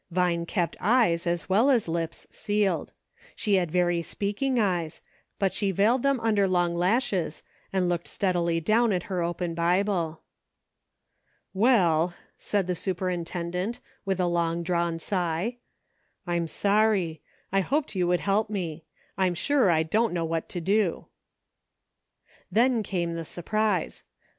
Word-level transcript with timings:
Vine 0.09 0.47
kept 0.47 0.75
eyes 0.79 1.27
as 1.27 1.47
well 1.47 1.69
as 1.69 1.87
lips 1.87 2.25
sealed. 2.31 2.91
She 3.35 3.53
had 3.57 3.69
very 3.69 4.01
speaking 4.01 4.59
eyes, 4.59 5.03
but 5.37 5.53
she 5.53 5.69
veiled 5.69 6.01
them 6.01 6.19
under 6.21 6.47
long 6.47 6.73
lashes 6.73 7.43
and 7.71 7.87
looked 7.87 8.07
steadily 8.07 8.59
down 8.59 8.91
at 8.93 9.03
her 9.03 9.21
open 9.21 9.53
Bible. 9.53 10.21
"Well," 11.53 12.15
said 12.35 12.65
the 12.65 12.73
superintendent, 12.73 13.79
with 14.03 14.19
a 14.19 14.25
long 14.25 14.63
drawn 14.63 14.97
sigh," 14.97 15.57
I'm 16.25 16.47
sorry; 16.47 17.21
I 17.51 17.59
hoped 17.61 17.93
you 17.95 18.07
would 18.07 18.21
help 18.21 18.49
me. 18.49 18.85
I'm 19.19 19.35
sure 19.35 19.69
I 19.69 19.83
don't 19.83 20.13
know 20.13 20.25
what 20.25 20.49
to 20.49 20.59
do." 20.59 21.09
Then 22.51 22.81
came 22.81 23.13
the 23.13 23.23
surprise. 23.23 24.01